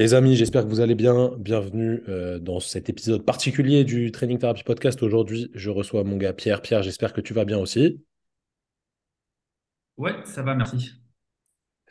[0.00, 1.34] Les amis, j'espère que vous allez bien.
[1.36, 5.02] Bienvenue euh, dans cet épisode particulier du Training Therapy Podcast.
[5.02, 6.62] Aujourd'hui, je reçois mon gars Pierre.
[6.62, 8.02] Pierre, j'espère que tu vas bien aussi.
[9.98, 10.92] Ouais, ça va, merci.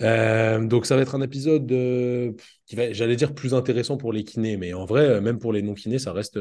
[0.01, 2.33] Euh, donc, ça va être un épisode euh,
[2.65, 5.61] qui va, j'allais dire, plus intéressant pour les kinés, mais en vrai, même pour les
[5.61, 6.39] non-kinés, ça reste,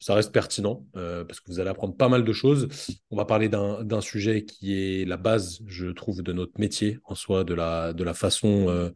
[0.00, 2.68] ça reste pertinent parce que vous allez apprendre pas mal de choses.
[3.10, 7.16] On va parler d'un sujet qui est la base, je trouve, de notre métier en
[7.16, 8.92] soi, de la, de la façon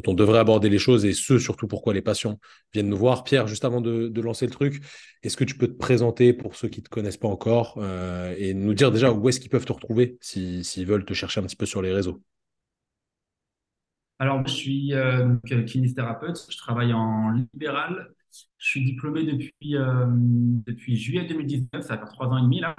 [0.00, 2.38] dont on devrait aborder les choses et ce, surtout pourquoi les patients
[2.72, 3.24] viennent nous voir.
[3.24, 4.82] Pierre, juste avant de, lancer le truc,
[5.22, 8.34] est-ce que tu peux te présenter pour ceux qui ne te connaissent pas encore euh,
[8.36, 11.44] et nous dire déjà où est-ce qu'ils peuvent te retrouver s'ils veulent te chercher un
[11.44, 12.22] petit peu sur les réseaux?
[14.20, 18.12] Alors, je suis euh, kinésithérapeute, je travaille en libéral
[18.58, 20.06] je suis diplômé depuis, euh,
[20.86, 22.76] juillet 2019, ça faire trois ans et demi là.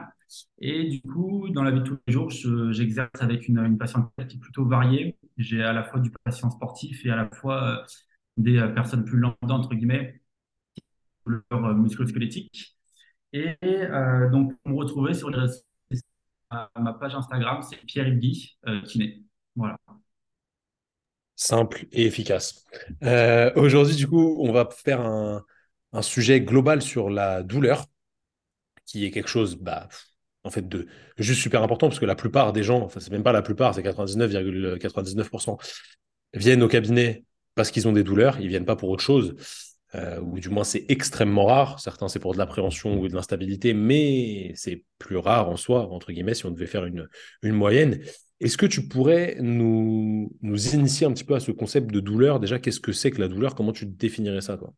[0.60, 4.12] Et du coup, dans la vie de tous les jours, j'exerce avec une, une patiente
[4.28, 5.18] qui est plutôt variée.
[5.40, 7.84] J'ai à la fois du patient sportif et à la fois euh,
[8.38, 10.22] des euh, personnes plus lambda, entre guillemets,
[11.26, 12.78] leur musculo-squelettique.
[13.34, 13.56] Et
[14.32, 19.24] donc, pour me retrouver sur ma page Instagram, c'est Pierre Guy, kiné.
[19.56, 19.78] Voilà.
[21.36, 22.66] Simple et efficace.
[23.56, 25.46] Aujourd'hui, du coup, on va faire un,
[25.94, 27.86] un sujet global sur la douleur,
[28.86, 29.88] qui est quelque chose, bah,
[30.44, 30.88] en fait, de
[31.18, 33.76] juste super important, parce que la plupart des gens, enfin, c'est même pas la plupart,
[33.76, 35.58] c'est 99,99%,
[36.34, 39.36] viennent au cabinet parce qu'ils ont des douleurs, ils viennent pas pour autre chose.
[39.96, 41.80] Euh, ou du moins c'est extrêmement rare.
[41.80, 46.12] Certains c'est pour de l'appréhension ou de l'instabilité, mais c'est plus rare en soi, entre
[46.12, 47.08] guillemets, si on devait faire une,
[47.42, 48.00] une moyenne.
[48.40, 52.40] Est-ce que tu pourrais nous, nous initier un petit peu à ce concept de douleur?
[52.40, 53.56] Déjà, qu'est-ce que c'est que la douleur?
[53.56, 54.74] Comment tu définirais ça, toi?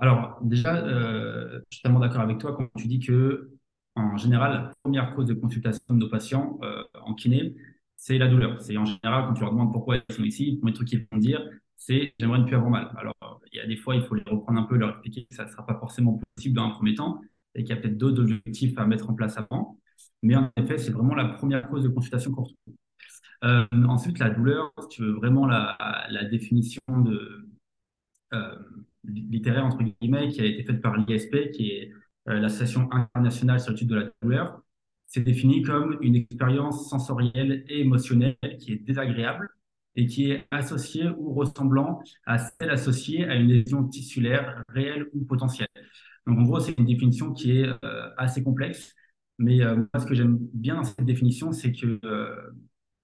[0.00, 3.50] Alors, déjà, euh, je suis tellement d'accord avec toi quand tu dis que,
[3.94, 7.54] en général, la première cause de consultation de nos patients euh, en kiné,
[7.96, 8.60] c'est la douleur.
[8.62, 11.06] C'est en général, quand tu leur demandes pourquoi ils sont ici, le premier truc qu'ils
[11.12, 11.42] vont dire,
[11.76, 12.90] c'est j'aimerais ne plus avoir mal.
[12.96, 13.14] Alors,
[13.52, 15.44] il y a des fois, il faut les reprendre un peu, leur expliquer que ça
[15.44, 17.20] ne sera pas forcément possible dans un premier temps
[17.54, 19.78] et qu'il y a peut-être d'autres objectifs à mettre en place avant.
[20.22, 22.74] Mais en effet, c'est vraiment la première cause de consultation qu'on retrouve.
[23.44, 25.76] Euh, ensuite, la douleur, si tu veux vraiment la,
[26.30, 27.48] définition de,
[29.04, 31.92] littéraire, entre guillemets, qui a été faite par l'ISP, qui est
[32.28, 34.62] euh, l'Association internationale sur l'étude de la douleur,
[35.06, 39.48] c'est défini comme une expérience sensorielle et émotionnelle qui est désagréable
[39.96, 45.24] et qui est associée ou ressemblant à celle associée à une lésion tissulaire réelle ou
[45.24, 45.68] potentielle.
[46.26, 48.94] Donc en gros, c'est une définition qui est euh, assez complexe,
[49.38, 51.98] mais euh, moi, ce que j'aime bien dans cette définition, c'est que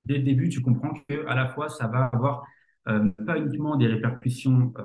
[0.04, 2.46] dès le début, tu comprends que à la fois, ça va avoir
[3.26, 4.82] pas uniquement des répercussions euh,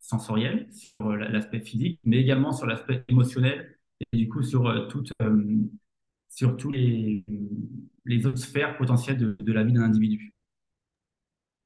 [0.00, 3.78] sensorielles sur l'aspect physique, mais également sur l'aspect émotionnel
[4.12, 5.12] et du coup sur, euh, toutes,
[6.28, 7.24] sur tous les,
[8.06, 10.32] les autres sphères potentielles de, de la vie d'un individu.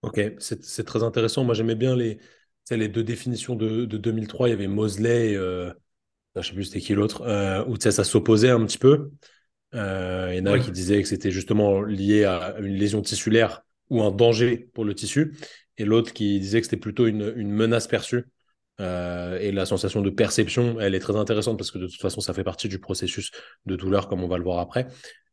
[0.02, 1.44] Ok, c'est très intéressant.
[1.44, 2.18] Moi, j'aimais bien les,
[2.70, 4.48] les deux définitions de, de 2003.
[4.48, 5.72] Il y avait Mosley, je
[6.36, 7.22] ne sais plus c'était qui l'autre,
[7.68, 9.10] où ça s'opposait un petit peu.
[9.72, 14.02] il y en a qui disaient que c'était justement lié à une lésion tissulaire ou
[14.02, 15.34] un danger pour le tissu
[15.78, 18.26] et l'autre qui disait que c'était plutôt une, menace perçue.
[18.80, 22.20] Euh, et la sensation de perception, elle est très intéressante parce que de toute façon,
[22.20, 23.30] ça fait partie du processus
[23.64, 24.86] de douleur, comme on va le voir après.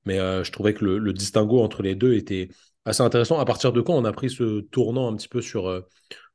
[0.06, 2.50] Mais euh, je trouvais que le, distinguo entre les deux était
[2.86, 3.40] assez intéressant.
[3.40, 5.82] À partir de quand on a pris ce tournant un petit peu sur, euh,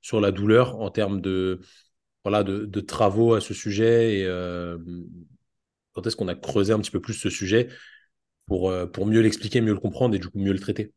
[0.01, 1.61] sur la douleur en termes de,
[2.25, 4.27] voilà, de, travaux à ce sujet et
[5.93, 7.69] quand est-ce qu'on a creusé un petit peu plus ce sujet
[8.47, 10.93] pour, pour mieux l'expliquer, mieux le comprendre et du coup mieux le traiter?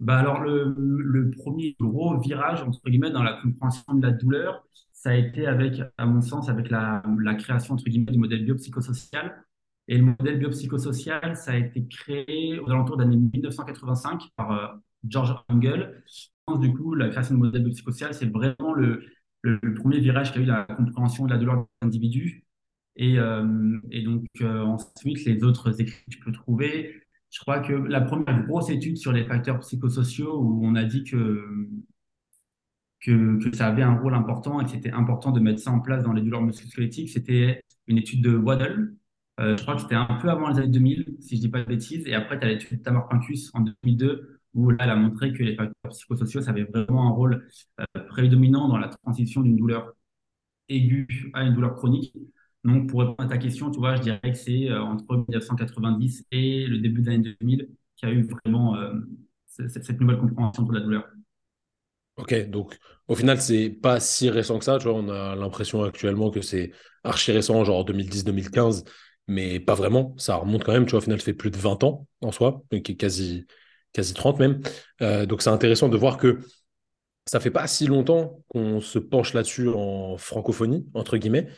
[0.00, 5.10] Bah alors le, premier gros virage entre guillemets dans la compréhension de la douleur, ça
[5.10, 7.02] a été avec, à mon sens, avec la,
[7.38, 9.44] création entre guillemets du modèle biopsychosocial.
[9.88, 14.68] Et le modèle biopsychosocial, ça a été créé aux alentours de l'année 1985 par euh,
[15.06, 16.02] George Engel.
[16.60, 19.04] Du coup, la création du modèle biopsychosocial, c'est vraiment le,
[19.76, 22.44] premier virage qui a eu la compréhension de la douleur de l'individu.
[22.96, 26.99] Et, euh, et, donc euh, ensuite, les autres écrits que tu peux trouver,
[27.30, 31.04] je crois que la première grosse étude sur les facteurs psychosociaux où on a dit
[31.04, 31.68] que,
[33.00, 36.02] que, ça avait un rôle important et que c'était important de mettre ça en place
[36.02, 38.94] dans les douleurs musculosquelettiques, c'était une étude de Waddell.
[39.38, 41.60] Euh, je crois que c'était un peu avant les années 2000, si je dis pas
[41.62, 42.06] de bêtises.
[42.06, 45.32] Et après, tu as l'étude de Tamar Pincus en 2002, où là, elle a montré
[45.32, 47.48] que les facteurs psychosociaux, ça avait vraiment un rôle
[47.80, 49.94] euh, prédominant dans la transition d'une douleur
[50.68, 52.14] aiguë à une douleur chronique.
[52.64, 56.24] Donc, pour répondre à ta question, tu vois, je dirais que c'est euh, entre 1990
[56.30, 58.92] et le début des années 2000 qu'il y a eu vraiment euh,
[59.46, 61.08] cette, nouvelle compréhension de la douleur.
[62.16, 62.78] Ok, donc
[63.08, 64.78] au final, c'est pas si récent que ça.
[64.78, 66.72] Tu vois, on a l'impression actuellement que c'est
[67.02, 68.84] archi récent, genre 2010-2015,
[69.26, 70.14] mais pas vraiment.
[70.18, 70.84] Ça remonte quand même.
[70.84, 72.62] Tu vois, au final, ça fait plus de 20 ans en soi,
[72.98, 73.46] quasi,
[73.92, 74.60] quasi 30 même.
[75.00, 76.40] Euh, donc c'est intéressant de voir que
[77.26, 81.48] ça fait pas si longtemps qu'on se penche là-dessus en francophonie, entre guillemets.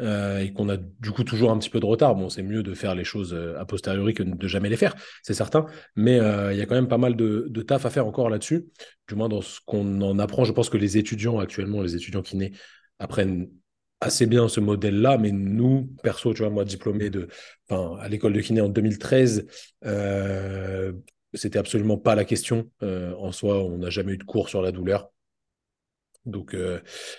[0.00, 2.14] Euh, et qu'on a du coup toujours un petit peu de retard.
[2.14, 4.94] Bon, c'est mieux de faire les choses euh, a posteriori que de jamais les faire,
[5.22, 5.66] c'est certain.
[5.94, 8.30] Mais euh, il y a quand même pas mal de, de taf à faire encore
[8.30, 8.66] là-dessus.
[9.08, 12.22] Du moins dans ce qu'on en apprend, je pense que les étudiants actuellement, les étudiants
[12.32, 12.56] naissent,
[12.98, 13.50] apprennent
[14.00, 17.28] assez bien ce modèle-là, mais nous, perso, tu vois, moi, diplômé de,
[17.68, 19.46] à l'école de kiné en 2013,
[19.84, 20.92] euh,
[21.34, 22.70] c'était absolument pas la question.
[22.80, 25.10] en soi, on n'a jamais eu de cours sur la douleur.
[26.24, 26.56] Donc,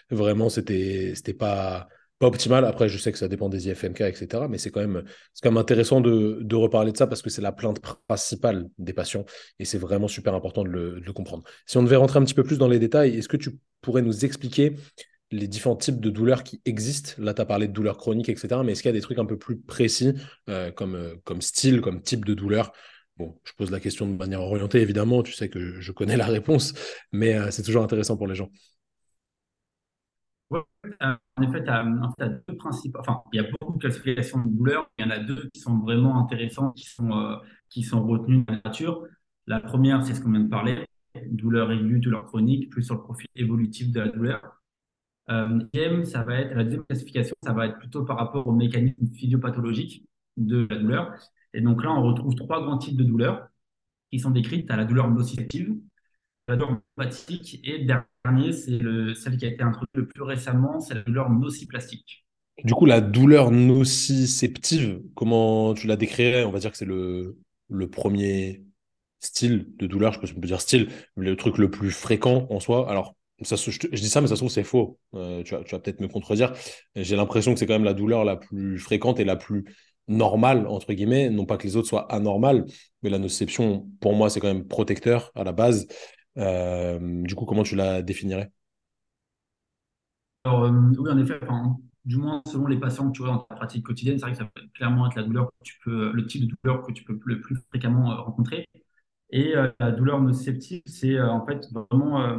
[0.09, 1.87] vraiment, c'était, c'était pas,
[2.21, 2.65] pas optimal.
[2.65, 4.43] Après, je sais que ça dépend des IFMK, etc.
[4.47, 5.03] Mais c'est quand même,
[5.33, 8.93] c'est quand même intéressant de, reparler de ça parce que c'est la plainte principale des
[8.93, 9.25] patients
[9.57, 11.43] et c'est vraiment super important de le, comprendre.
[11.65, 14.03] Si on devait rentrer un petit peu plus dans les détails, est-ce que tu pourrais
[14.03, 14.75] nous expliquer
[15.31, 17.13] les différents types de douleurs qui existent?
[17.17, 18.61] Là, tu as parlé de douleurs chroniques, etc.
[18.63, 20.13] Mais est-ce qu'il y a des trucs un peu plus précis
[20.47, 22.71] euh, comme, euh, comme style, comme type de douleur?
[23.17, 25.23] Bon, je pose la question de manière orientée, évidemment.
[25.23, 26.73] Tu sais que je connais la réponse,
[27.11, 28.51] mais euh, c'est toujours intéressant pour les gens.
[30.53, 31.63] Euh, en effet.
[32.99, 34.89] Enfin, il y a beaucoup de classifications de douleurs.
[34.97, 37.37] Il y en a deux qui sont vraiment intéressantes, qui sont, euh,
[37.69, 39.05] qui sont retenues de la nature.
[39.47, 40.85] La première, c'est ce qu'on vient de parler,
[41.29, 44.61] douleur aiguë, douleur chronique, plus sur le profil évolutif de la douleur.
[45.29, 49.07] Euh, ça va être, la deuxième classification, ça va être plutôt par rapport au mécanisme
[49.15, 50.05] physiopathologique
[50.37, 51.13] de la douleur.
[51.53, 53.47] Et donc là, on retrouve trois grands types de douleurs
[54.11, 54.69] qui sont décrites.
[54.71, 55.75] As la douleur nociceptive,
[56.47, 57.85] la douleur et le
[58.23, 62.25] dernier, c'est le, celle qui a été introduite le plus récemment, c'est la douleur nociplastique.
[62.63, 66.43] Du coup, la douleur nociceptive, comment tu la décrirais?
[66.43, 67.37] On va dire que c'est le,
[67.69, 68.63] le premier
[69.19, 72.89] style de douleur, je peux dire style, le truc le plus fréquent en soi.
[72.89, 74.99] Alors, ça, je, dis ça, mais ça se trouve, c'est faux.
[75.15, 76.53] Euh, tu vas, tu vas peut-être me contredire.
[76.95, 79.65] J'ai l'impression que c'est quand même la douleur la plus fréquente et la plus
[80.07, 81.29] normale, entre guillemets.
[81.29, 82.65] Non pas que les autres soient anormales,
[83.01, 85.87] mais la nociception, pour moi, c'est quand même protecteur à la base.
[86.37, 88.51] Euh, du coup, comment tu la définirais?
[90.47, 91.39] Euh, oui, en effet,
[92.05, 94.37] du moins selon les patients que tu vois dans ta pratique quotidienne, c'est vrai que
[94.37, 95.51] ça peut clairement être la douleur
[95.85, 98.67] le type de douleur que tu peux le plus fréquemment euh, rencontrer.
[99.29, 102.37] Et la douleur nociceptive, c'est en fait vraiment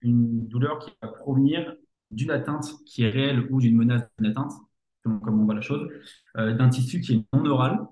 [0.00, 1.76] une douleur qui va provenir
[2.10, 4.50] d'une atteinte qui est réelle ou d'une menace d'une atteinte,
[5.04, 5.88] comme, on voit la chose,
[6.34, 7.86] d'un tissu qui est non oral.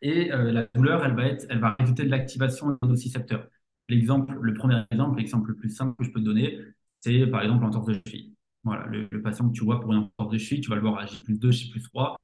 [0.00, 3.48] Et la douleur, elle va, être, elle va résulter de l'activation d'un nocicepteur.
[3.88, 6.58] L'exemple, le premier exemple, l'exemple le plus simple que je peux te donner,
[7.00, 8.34] c'est par exemple l'entorse de cheville.
[8.64, 10.98] Voilà, le, patient que tu vois pour une entorse de cheville, tu vas le voir
[10.98, 12.16] à J2, J3,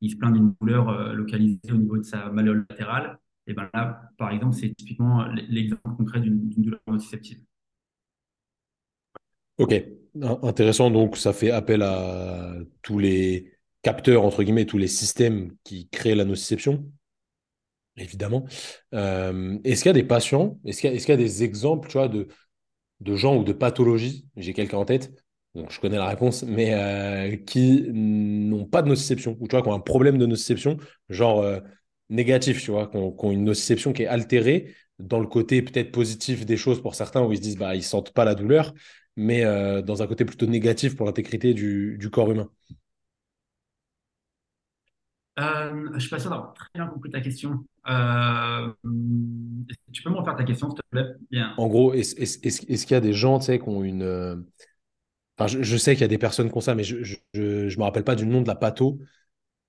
[0.00, 3.18] il se plaint d'une douleur euh, localisée au niveau de sa malléole latérale.
[3.46, 7.40] Et bien là, par exemple, c'est typiquement l'exemple concret d'une douleur nociceptive.
[9.58, 9.84] Ok,
[10.42, 10.90] intéressant.
[10.90, 13.52] Donc, ça fait appel à tous les
[13.82, 16.90] capteurs, entre guillemets, tous les systèmes qui créent la nociception?
[17.96, 18.44] Évidemment.
[18.94, 22.08] Euh, est-ce qu'il y a des patients, est-ce qu'il y, a des exemples tu vois,
[22.08, 22.28] de,
[23.00, 25.12] de gens ou de pathologies, j'ai quelqu'un en tête,
[25.54, 29.62] donc je connais la réponse, mais euh, qui n'ont pas de nociception, ou tu vois,
[29.62, 31.60] qui ont un problème de nociception, genre euh,
[32.10, 36.46] négatif, tu vois, qui ont, une nociception qui est altérée dans le côté peut-être positif
[36.46, 38.74] des choses pour certains, où ils se disent, bah, ils sentent pas la douleur,
[39.16, 39.42] mais
[39.82, 42.50] dans un côté plutôt négatif pour l'intégrité du, du corps humain?
[45.36, 47.64] Je suis pas sûr d'avoir très bien compris ta question.
[47.86, 48.72] Euh,
[49.92, 51.06] tu peux me refaire ta question, s'il te plaît?
[51.30, 51.54] Bien.
[51.56, 54.02] En gros, est-ce qu'il y a des gens qui ont une.
[54.02, 54.36] Euh,
[55.38, 57.82] enfin, je, sais qu'il y a des personnes qui ont ça, mais je ne me
[57.82, 58.98] rappelle pas du nom de la patho.
[58.98, 59.06] Tu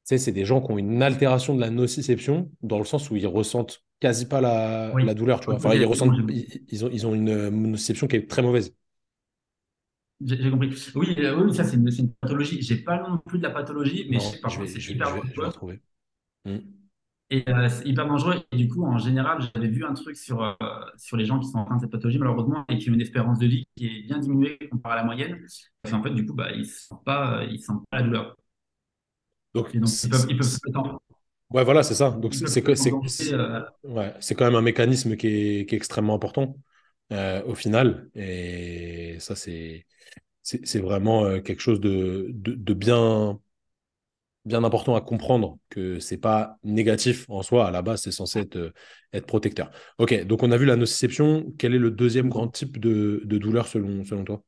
[0.03, 3.15] sais, c'est des gens qui ont une altération de la nociception, dans le sens où
[3.15, 5.39] ils ressentent quasi pas la, la douleur.
[5.39, 5.55] Tu vois.
[5.55, 6.13] Enfin, ils, ressentent,
[6.67, 8.73] ils, ont, ils ont une nociception qui est très mauvaise.
[10.21, 10.73] J'ai compris.
[10.95, 12.61] Oui, euh, oui, ça, c'est une, une, pathologie.
[12.61, 15.17] J'ai pas non plus de la pathologie, mais je sais pas, c'est hyper.
[17.29, 18.35] Et euh, c'est hyper dangereux.
[18.51, 20.53] Et du coup, en général, j'avais vu un truc sur, euh,
[20.97, 23.01] sur les gens qui sont en train de cette pathologie, malheureusement, et qui ont une
[23.01, 25.39] espérance de vie qui est bien diminuée comparée à la moyenne.
[25.81, 28.37] Parce qu'en fait, du coup, bah, ils ne sentent, pas, ils sentent pas la douleur.
[29.53, 30.59] Donc, donc ils peuvent, ils peuvent
[31.51, 32.11] Ouais, voilà, c'est ça.
[32.11, 32.61] Donc, c'est
[33.83, 36.57] ouais, quand même un mécanisme qui est, qui est extrêmement important
[37.11, 38.09] au final.
[38.15, 39.35] Et ça,
[40.45, 43.39] c'est vraiment euh, quelque chose de, de, bien,
[44.45, 48.39] bien important à comprendre, que c'est pas négatif en soi, à la base, c'est censé
[48.39, 49.71] être, euh, protecteur.
[49.97, 51.53] Ok, donc on a vu la nociception.
[51.57, 54.43] Quel est le deuxième grand type de, douleur selon, selon toi?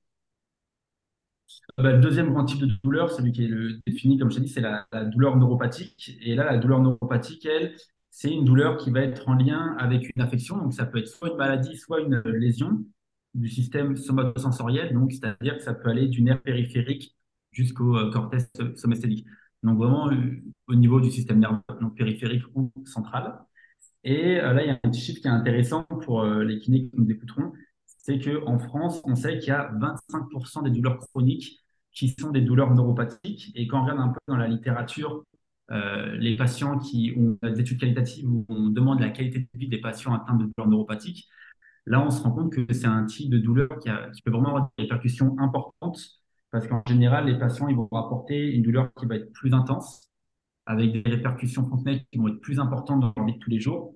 [1.80, 4.38] Euh, bah, le deuxième grand type de douleur, celui qui est le défini, comme je
[4.38, 6.18] t'ai dit, c'est la, la, douleur neuropathique.
[6.22, 7.75] Et là, la douleur neuropathique, elle,
[8.10, 10.58] c'est une douleur qui va être en lien avec une affection.
[10.58, 12.84] Donc, ça peut être soit une maladie, soit une lésion
[13.38, 17.16] du système somatosensoriel, donc c'est-à-dire que ça peut aller du nerf périphérique
[17.51, 19.25] jusqu'au euh, cortex somesthélique.
[19.64, 23.40] Donc vraiment euh, au niveau du système nerveux, donc périphérique ou central.
[24.04, 26.90] Et euh, là, il y a un petit chiffre qui est intéressant pour les kinés
[26.90, 27.52] qui nous écouteront,
[27.86, 31.60] c'est qu'en France, on sait qu'il y a 25% des douleurs chroniques
[31.92, 33.52] qui sont des douleurs neuropathiques.
[33.56, 35.26] Et quand on regarde un peu dans la littérature,
[35.72, 39.68] euh, les patients qui ont des études qualitatives où on demande la qualité de vie
[39.68, 41.28] des patients atteints de douleurs neuropathiques,
[41.86, 44.50] là, on se rend compte que c'est un type de douleur qui, qui, peut vraiment
[44.50, 46.00] avoir des répercussions importantes
[46.51, 50.08] parce qu'en général, les patients ils vont apporter une douleur qui va être plus intense,
[50.68, 53.60] avec des répercussions fonctionnelles qui vont être plus importantes dans leur vie de tous les
[53.60, 53.96] jours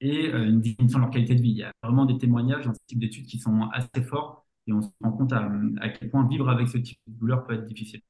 [0.00, 1.50] et euh, une diminution de leur qualité de vie.
[1.50, 4.72] Il y a vraiment des témoignages dans ce type d'études qui sont assez forts et
[4.72, 5.48] on se rend compte à,
[5.88, 8.00] quel point vivre avec ce type de douleur peut être difficile.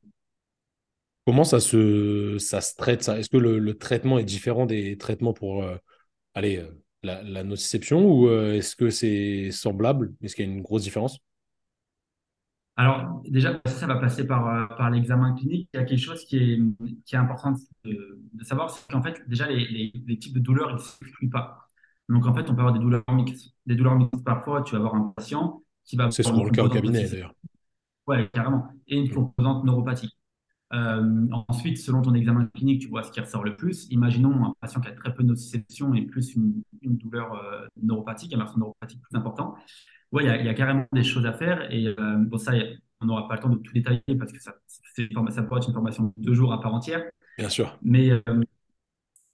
[1.26, 2.37] Comment ça se,
[2.76, 3.18] traite ça?
[3.18, 5.76] Est-ce que le, traitement est différent des traitements pour euh,
[6.37, 6.70] euh,
[7.02, 10.12] la, nociception ou est-ce que c'est semblable?
[10.23, 11.18] Est-ce qu'il y a une grosse différence?
[12.77, 15.69] Alors, déjà, ça va passer par, euh, par l'examen clinique.
[15.75, 16.59] Il y a quelque chose qui est,
[17.05, 20.75] qui est important de, savoir, c'est qu'en fait, déjà, les, les, types de douleurs, ils
[20.75, 21.69] ne s'excluent pas.
[22.09, 23.53] Donc, en fait, on peut avoir des douleurs mixtes.
[23.67, 26.11] Des douleurs mixtes, parfois, tu vas avoir un patient qui va...
[26.11, 27.35] C'est souvent le cas au cabinet, d'ailleurs.
[28.07, 28.69] Oui, carrément.
[28.89, 30.17] Et une composante neuropathique.
[30.73, 33.89] Euh, ensuite, selon ton examen clinique, tu vois ce qui ressort le plus.
[33.91, 37.67] Imaginons un patient qui a très peu de nociception et plus une, une douleur euh,
[37.83, 39.57] neuropathique, un version neuropathique plus important.
[40.12, 41.73] Oui, il y, a carrément des choses à faire.
[41.73, 42.52] Et euh, bon, ça,
[43.00, 45.75] on n'aura pas le temps de tout détailler parce que ça, ça pourrait être une
[45.75, 47.05] formation de deux jours à part entière.
[47.38, 47.79] Bien sûr.
[47.83, 48.21] Mais euh,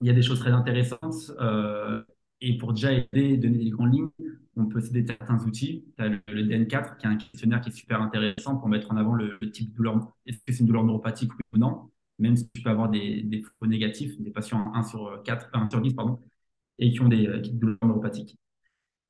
[0.01, 1.31] il y a des choses très intéressantes.
[1.39, 2.03] Euh,
[2.41, 4.09] et pour déjà aider, donner des grandes lignes,
[4.55, 5.85] on peut citer certains outils.
[5.97, 8.97] Tu as le, DN4, qui est un questionnaire qui est super intéressant pour mettre en
[8.97, 10.13] avant le, type de douleur.
[10.27, 11.89] Est-ce que c'est une douleur neuropathique ou non?
[12.19, 15.69] Même si tu peux avoir des, des faux négatifs, des patients 1 sur 4, 1
[15.69, 16.19] sur 10, pardon,
[16.79, 18.37] et qui ont des, des douleurs neuropathiques.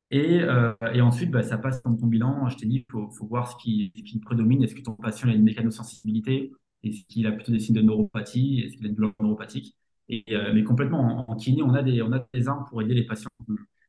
[0.09, 2.47] Et, euh, et ensuite, bah, ça passe dans ton bilan.
[2.49, 4.63] Je t'ai dit, il faut, faut, voir ce qui, ce qui prédomine.
[4.63, 6.51] Est-ce que ton patient a une mécanosensibilité?
[6.83, 8.61] Est-ce qu'il a plutôt des signes de neuropathie?
[8.61, 9.75] Est-ce qu'il a une douleur neuropathique?
[10.09, 12.93] Et, euh, Mais complètement, en, kiné, on a, des, on a des armes pour aider
[12.93, 13.29] les patients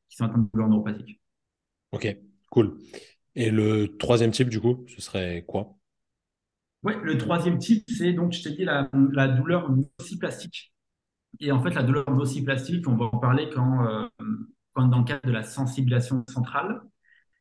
[0.08, 1.20] qui sont atteints de douleur neuropathique.
[1.92, 2.16] Ok,
[2.50, 2.78] cool.
[3.36, 5.76] Et le troisième type, du coup, ce serait quoi?
[6.82, 10.72] Oui, le troisième type, c'est donc, je t'ai dit, la, la douleur nociplastique.
[11.38, 14.08] Et en fait, la douleur nociplastique, on va en parler quand, euh,
[14.86, 16.80] dans le cadre de la sensibilisation centrale.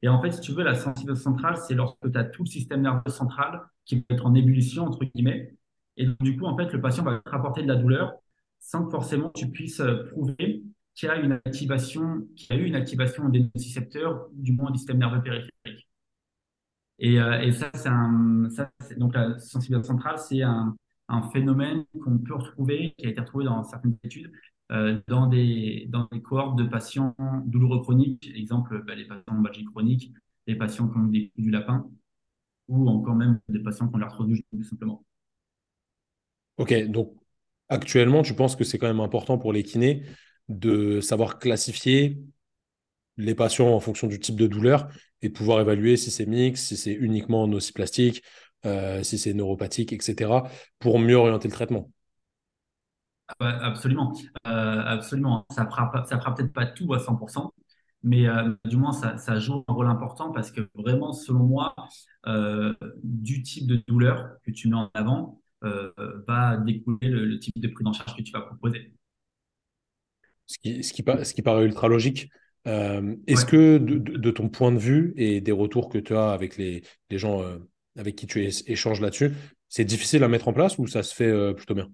[0.01, 2.49] Et en fait, si tu veux, la sensibilisation centrale, c'est lorsque tu as tout le
[2.49, 5.53] système nerveux central qui va être en ébullition, entre guillemets.
[5.97, 8.13] Et du coup, en fait, le patient va te rapporter de la douleur
[8.59, 10.63] sans que forcément tu puisses euh, prouver
[10.95, 14.71] qu'il y a une activation, qu'il y a eu une activation des nocicepteurs, du moins
[14.71, 15.87] du système nerveux périphérique.
[16.99, 18.49] Et, euh, ça, c'est un,
[18.97, 20.75] donc la sensibilisation centrale, c'est un,
[21.07, 24.31] un phénomène qu'on peut retrouver, qui a été retrouvé dans certaines études,
[24.69, 30.13] dans, des, dans des cohortes de patients douloureux chroniques, exemple bah, les patients en chronique,
[30.45, 31.89] les patients qui ont des du lapin,
[32.67, 35.03] ou encore même des patients qui ont l'arthrose tout simplement.
[36.57, 37.13] Ok, donc
[37.69, 40.03] actuellement, tu penses que c'est quand même important pour les kinés
[40.49, 42.19] de savoir classifier
[43.17, 44.89] les patients en fonction du type de douleur
[45.21, 48.23] et de pouvoir évaluer si c'est mix, si c'est uniquement nociplastique,
[48.65, 51.91] euh, si c'est neuropathique, etc., pour mieux orienter le traitement?
[53.39, 54.13] Absolument,
[54.47, 55.45] euh, absolument.
[55.51, 57.53] Ça ne fera, peut-être pas tout à 100%,
[58.03, 61.75] mais euh, du moins, ça, ça, joue un rôle important parce que vraiment, selon moi,
[63.03, 67.87] du type de douleur que tu mets en avant va découler le, type de prise
[67.87, 68.93] en charge que tu vas proposer.
[70.45, 72.29] Ce qui, ce qui, ce qui paraît ultra logique.
[72.65, 76.83] Est-ce que de, ton point de vue et des retours que tu as avec les,
[77.09, 77.41] les gens
[77.97, 79.33] avec qui tu échanges là-dessus,
[79.69, 81.89] c'est difficile à mettre en place ou ça se fait euh, plutôt bien?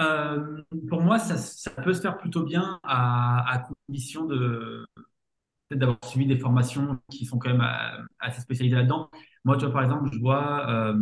[0.00, 4.28] Euh, Pour moi, ça, peut se faire plutôt bien à, condition
[5.70, 9.10] d'avoir suivi des formations qui sont quand même euh, assez spécialisées là-dedans.
[9.44, 10.94] Moi, tu par exemple, je vois,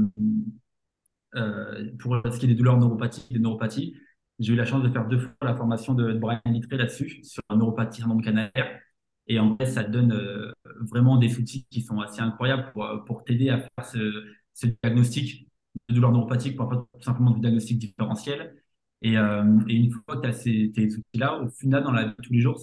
[1.98, 3.96] pour ce qui est des douleurs neuropathiques, des neuropathies,
[4.40, 7.42] j'ai eu la chance de faire deux fois la formation de, Brian Littré là-dessus, sur
[7.50, 8.80] la neuropathie canalaire.
[9.26, 10.52] Et en fait, ça donne euh,
[10.90, 15.46] vraiment des outils qui sont assez incroyables pour, euh, t'aider à faire ce, diagnostic
[15.88, 18.59] de douleur neuropathique, pour faire tout simplement du diagnostic différentiel.
[19.02, 22.32] Et, euh, et une fois que tu as ces, outils-là, au final, dans la tous
[22.32, 22.60] les jours,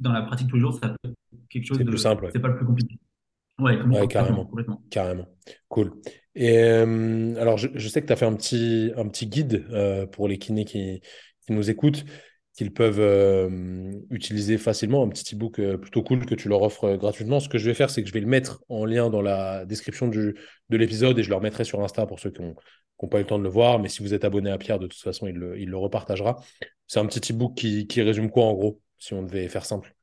[0.00, 1.14] dans la pratique tous les jours, ça peut être
[1.48, 2.28] quelque chose de plus simple.
[2.32, 2.98] C'est pas le plus compliqué.
[3.58, 3.78] Ouais,
[4.08, 4.50] carrément.
[4.90, 5.26] Carrément.
[5.68, 5.92] Cool.
[6.34, 9.66] Et alors, je, je, sais que tu as fait un petit, un petit guide
[10.12, 11.00] pour les kinés qui,
[11.46, 12.04] qui nous écoutent
[12.56, 16.84] qu'ils peuvent euh, utiliser facilement, un petit ebook euh, plutôt cool que tu leur offres
[16.84, 17.38] euh, gratuitement.
[17.38, 19.66] Ce que je vais faire, c'est que je vais le mettre en lien dans la
[19.66, 20.34] description du,
[20.70, 22.54] de l'épisode et je le remettrai sur Insta pour ceux qui n'ont
[23.08, 23.78] pas eu le temps de le voir.
[23.78, 26.36] Mais si vous êtes abonné à Pierre, de toute façon, il le, il le repartagera.
[26.86, 29.94] C'est un petit ebook qui, qui résume quoi en gros, si on devait faire simple?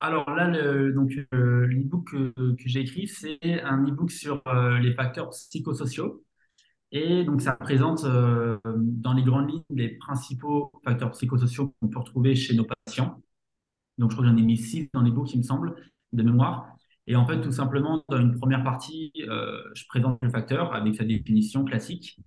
[0.00, 4.42] Alors là, le, donc l'ebook que, que j'ai écrit, c'est un ebook sur
[4.80, 6.24] les facteurs psychosociaux.
[6.92, 11.98] Et donc, ça présente euh, dans les grandes lignes les principaux facteurs psychosociaux qu'on peut
[11.98, 13.22] retrouver chez nos patients.
[13.98, 15.74] Donc, je crois que j'en ai mis six dans les books, il me semble.
[16.12, 16.68] de mémoire.
[17.06, 20.94] Et en fait, tout simplement, dans une première partie, euh, je présente le facteur avec
[20.94, 22.18] sa définition classique.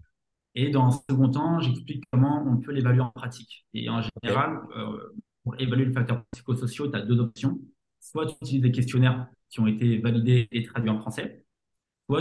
[0.55, 3.65] Et dans un second temps, j'explique comment on peut l'évaluer en pratique.
[3.73, 7.59] Et en général, euh, pour évaluer le facteur psychosocial, tu as deux options.
[7.99, 11.45] Soit tu utilises des questionnaires qui ont été validés et traduits en français,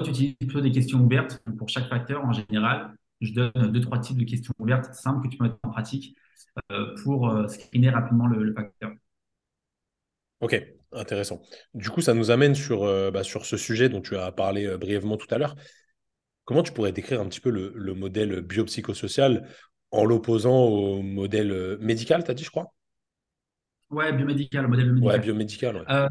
[0.01, 1.43] tu utilises plutôt des questions ouvertes.
[1.59, 5.33] Pour chaque facteur, en général, je donne deux, trois types de questions ouvertes simples que
[5.33, 6.17] tu peux mettre en pratique
[6.73, 8.93] euh, pour euh, screener rapidement le, le facteur.
[10.41, 11.43] ok, intéressant.
[11.75, 14.67] Du coup, ça nous amène sur, euh, bah, sur ce sujet dont tu as parlé
[14.67, 15.57] euh, brièvement tout à l'heure.
[16.45, 19.49] Comment tu pourrais décrire un petit peu le, le modèle biopsychosocial
[19.93, 22.75] en l'opposant au modèle médical, t'as dit, je crois?
[23.91, 25.21] Ouais, biomédical, modèle Ouais, biomédical.
[25.21, 25.87] biomédical, ouais.
[25.91, 26.09] Euh,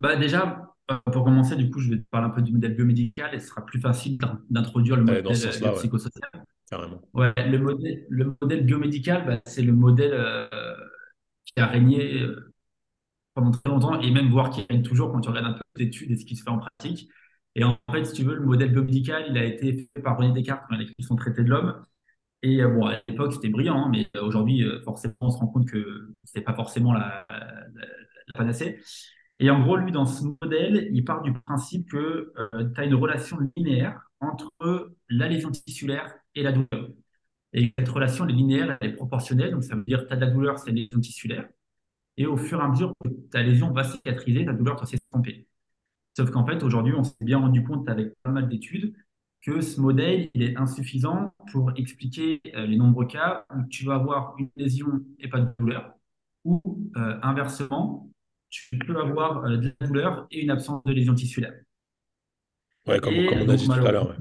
[0.00, 0.74] bah déjà,
[1.12, 3.48] pour commencer, du coup, je vais te parler un peu du modèle biomédical et ce
[3.48, 6.30] sera plus facile d'in- d'introduire le ce modèle euh, ouais, biopsychosocial.
[6.70, 7.00] carrément.
[7.14, 10.48] Ouais, le modèle, le modèle biomédical, bah, c'est le modèle euh,
[11.44, 12.52] qui a régné euh,
[13.34, 16.10] pendant très longtemps et même voire qui règne toujours quand tu regardes un peu d'études
[16.10, 17.08] et ce qui se fait en pratique.
[17.54, 20.32] Et en fait, si tu veux, le modèle biomédical, il a été fait par René
[20.32, 21.84] Descartes quand il a écrit son traité de l'homme.
[22.42, 25.68] Et euh, bon, à l'époque, c'était brillant, hein, mais aujourd'hui, forcément, on se rend compte
[25.68, 28.80] que c'est pas forcément la, la, la panacée.
[29.38, 32.94] Et en gros, lui, dans ce modèle, il part du principe que tu as une
[32.94, 34.50] relation linéaire entre
[35.08, 36.90] la lésion tissulaire et la douleur.
[37.52, 40.12] Et cette relation elle est linéaire, elle est proportionnelle, donc ça veut dire que tu
[40.12, 41.48] as de la douleur, c'est une lésion tissulaire.
[42.16, 45.46] Et au fur et à mesure que ta lésion va cicatriser, ta douleur va s'estomper.
[46.16, 48.94] Sauf qu'en fait, aujourd'hui, on s'est bien rendu compte avec pas mal d'études
[49.42, 53.94] que ce modèle, il est insuffisant pour expliquer euh, les nombreux cas où tu vas
[53.96, 54.88] avoir une lésion
[55.20, 55.94] et pas de douleur,
[56.44, 56.60] ou
[56.96, 58.10] euh, inversement,
[58.70, 61.54] tu peux avoir euh, de la douleur et une absence de lésion tissulaire.
[62.86, 64.16] Ouais, comme, on a dit tout à l'heure, ouais.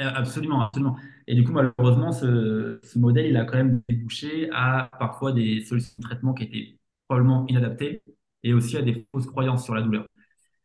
[0.00, 0.96] euh, absolument, absolument.
[1.26, 5.64] Et du coup, malheureusement, ce, ce modèle, il a quand même débouché à parfois des
[5.64, 8.02] solutions de traitement qui étaient probablement inadaptées
[8.42, 10.06] et aussi à des fausses croyances sur la douleur.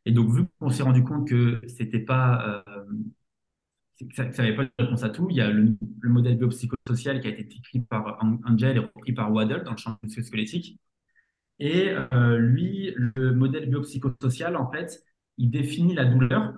[0.05, 2.85] Et donc, vu qu'on s'est rendu compte que c'était pas, euh,
[3.99, 7.19] que ça n'avait pas de réponse à tout, il y a le, le modèle biopsychosocial
[7.19, 10.79] qui a été écrit par Angel et repris par Waddell dans le champ musculo-squelettique.
[11.59, 15.03] Et euh, lui, le modèle biopsychosocial, en fait,
[15.37, 16.53] il définit la douleur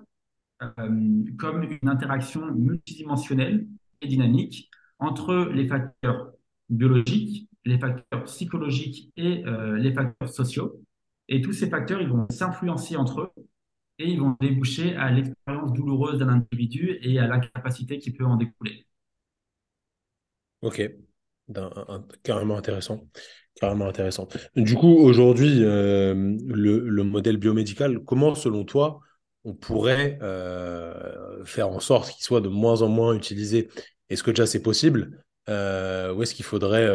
[0.62, 3.66] euh, comme une interaction multidimensionnelle
[4.02, 6.34] et dynamique entre les facteurs
[6.70, 10.82] biologiques, les facteurs psychologiques et euh, les facteurs sociaux.
[11.30, 13.32] Et tous ces facteurs, ils vont s'influencer entre eux
[14.00, 18.36] et ils vont déboucher à l'expérience douloureuse d'un individu et à l'incapacité qui peut en
[18.36, 18.86] découler.
[20.62, 20.82] Ok,
[22.24, 23.08] carrément intéressant.
[23.60, 24.28] Carrément intéressant.
[24.56, 26.14] Du coup, aujourd'hui, euh,
[26.48, 29.02] le, le modèle biomédical, comment, selon toi,
[29.44, 33.70] on pourrait euh, faire en sorte qu'il soit de moins en moins utilisé?
[34.10, 35.26] Est-ce que déjà c'est possible?
[35.50, 36.88] Euh, ou est-ce qu'il faudrait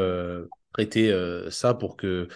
[0.72, 2.28] traiter euh, ça pour que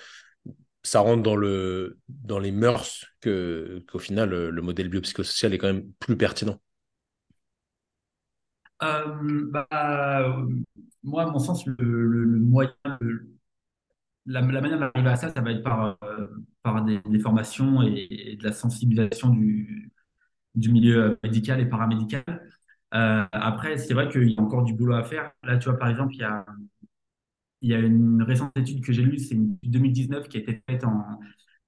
[0.83, 5.69] ça rentre dans le, dans les mœurs qu'au final, le, le modèle biopsychosocial est quand
[5.73, 6.59] même plus pertinent?
[8.81, 9.67] Bah,
[11.03, 12.73] moi, à mon sens, le, le- moyen,
[14.29, 16.27] la, manière d'arriver à ça, ça va être par, euh,
[16.63, 19.93] par des, formations et, de la sensibilisation du,
[20.55, 22.25] du milieu médical et paramédical.
[22.95, 25.33] Euh, après, c'est vrai qu'il y a encore du boulot à faire.
[25.43, 26.45] Là, tu vois, par exemple, il y a,
[27.63, 30.41] il y a une récente étude que j'ai lue, c'est une étude 2019 qui a
[30.41, 31.19] été faite en,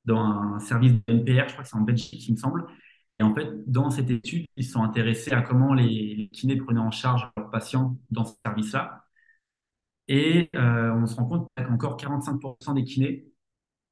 [0.05, 2.67] dans un service de NPR, je crois que c'est en Belgique, il me semble.
[3.19, 6.91] Et en fait, dans cette étude, ils sont intéressés à comment les kinés prenaient en
[6.91, 9.05] charge leurs patients dans ce service-là.
[10.11, 13.27] Et euh, on se rend compte qu'il y a encore 45% des kinés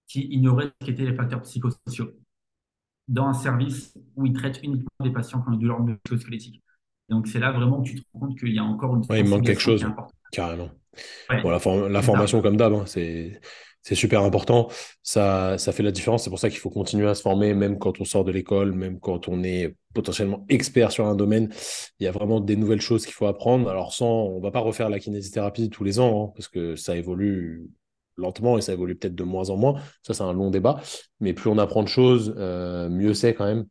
[0.08, 2.12] qui ignoraient ce qu'étaient les facteurs psychosociaux
[3.08, 6.62] dans un service où ils traitent uniquement des patients qui ont une douleur musculo-squelettique.
[7.08, 9.20] Donc, c'est là vraiment que tu te rends compte qu'il y a encore une Ouais,
[9.20, 9.86] il manque quelque chose,
[10.30, 10.70] carrément.
[11.42, 13.40] Bon, la, for- formation, comme d'hab, hein, c'est,
[13.88, 14.68] c'est super important.
[15.02, 16.24] Ça, ça fait la différence.
[16.24, 18.72] C'est pour ça qu'il faut continuer à se former, même quand on sort de l'école,
[18.72, 21.48] même quand on est potentiellement expert sur un domaine.
[21.98, 23.70] Il y a vraiment des nouvelles choses qu'il faut apprendre.
[23.70, 26.96] Alors, sans, on va pas refaire la kinésithérapie tous les ans, hein, parce que ça
[26.96, 27.70] évolue
[28.18, 29.80] lentement et ça évolue peut-être de moins en moins.
[30.02, 30.82] Ça, c'est un long débat.
[31.20, 33.64] Mais plus on apprend de choses, euh, mieux c'est quand même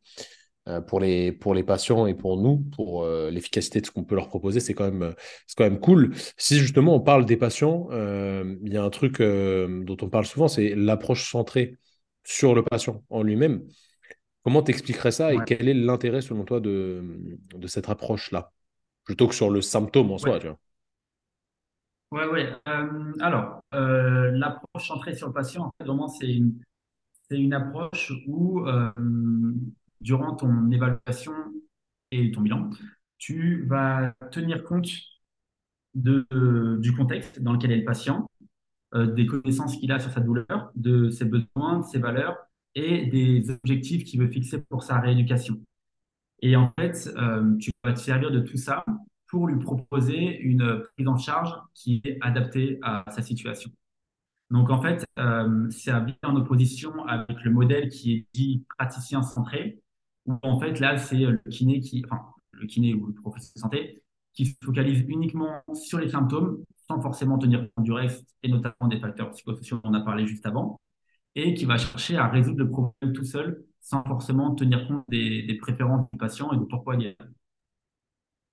[0.82, 4.15] pour les, pour les patients et pour nous, pour euh, l'efficacité de ce qu'on peut
[4.15, 5.13] leur proposer, c'est quand même, euh,
[5.58, 6.13] quand même cool.
[6.38, 10.10] Si justement on parle des patients, euh, il y a un truc euh, dont on
[10.10, 11.77] parle souvent, c'est l'approche centrée
[12.23, 13.63] sur le patient en lui-même.
[14.43, 17.03] Comment t'expliquerais ça et Ouais, quel est l'intérêt selon toi de,
[17.56, 18.51] de cette approche-là,
[19.06, 20.58] plutôt que sur le symptôme en soi, tu vois?
[22.12, 22.53] ouais.
[22.67, 26.60] Euh, alors, euh, l'approche centrée sur le patient, en fait, vraiment, c'est une,
[27.32, 28.91] une approche où, euh,
[30.01, 31.33] durant ton évaluation
[32.12, 32.69] et ton bilan,
[33.17, 34.88] tu vas tenir compte
[35.97, 38.29] de, euh, du contexte dans lequel est le patient,
[38.93, 42.38] euh, des connaissances qu'il a sur sa douleur, de ses besoins, de ses valeurs,
[42.75, 45.60] et des objectifs qu'il veut fixer pour sa rééducation.
[46.41, 48.86] Et en fait, euh, tu vas te servir de tout ça
[49.27, 53.71] pour lui proposer une prise en charge qui est adaptée à sa situation.
[54.51, 55.05] Donc en fait,
[55.71, 59.81] c'est bien en opposition avec le modèle qui est dit praticien centré,
[60.28, 63.60] où en fait là c'est le kiné qui, enfin le kiné ou le professeur de
[63.60, 68.50] santé qui se focalise uniquement sur les symptômes sans forcément tenir compte du reste et
[68.50, 70.80] notamment des facteurs psychosociaux dont on a parlé juste avant,
[71.36, 75.44] et qui va chercher à résoudre le problème tout seul sans forcément tenir compte des,
[75.44, 77.13] des préférences du patient et de pourquoi il y a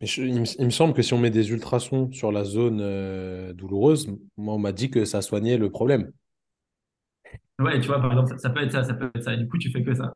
[0.00, 4.54] il, me, semble que si on met des ultrasons sur la zone euh, douloureuse, moi,
[4.54, 6.12] on m'a dit que ça soignait le problème.
[7.58, 9.34] Ouais, tu vois, par exemple, ça, peut être ça, ça peut être ça.
[9.34, 10.12] Et du coup, tu fais que ça.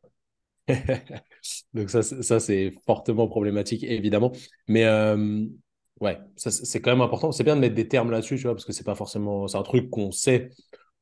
[1.73, 4.31] Donc ça, ça c'est fortement problématique, évidemment.
[4.67, 5.45] Mais euh,
[6.01, 7.31] ouais, c'est quand même important.
[7.31, 9.47] C'est bien de mettre des termes là-dessus, tu vois, parce que c'est pas forcément...
[9.47, 10.51] C'est un truc qu'on sait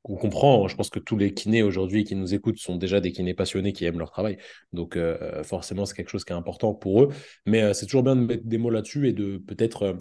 [0.09, 0.67] on comprend.
[0.67, 3.73] Je pense que tous les kinés aujourd'hui qui nous écoutent sont déjà des kinés passionnés
[3.73, 4.37] qui aiment leur travail.
[4.73, 7.09] Donc, euh, forcément, c'est quelque chose qui est important pour eux.
[7.45, 9.83] Mais euh, c'est toujours bien de mettre des mots là-dessus et de peut-être.
[9.83, 9.93] Euh,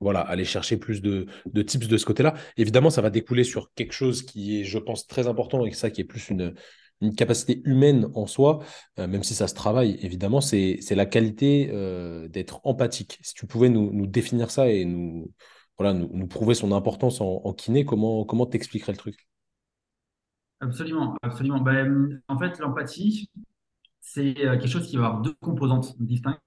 [0.00, 1.26] voilà, aller chercher plus de,
[1.60, 2.34] tips de ce côté-là.
[2.56, 5.90] Évidemment, ça va découler sur quelque chose qui est, je pense, très important et ça
[5.90, 6.54] qui est plus une,
[7.16, 8.60] capacité humaine en soi,
[8.96, 11.66] même si ça se travaille, évidemment, c'est la qualité
[12.28, 13.18] d'être empathique.
[13.22, 15.32] Si tu pouvais nous, nous, définir ça et nous,
[15.78, 19.28] voilà, nous, prouver son importance en, kiné, comment comment t'expliquerais le truc?
[20.60, 21.60] Absolument, absolument.
[21.60, 23.30] Ben, en fait, l'empathie,
[24.00, 26.40] c'est euh, quelque chose qui va avoir deux composantes distinctes.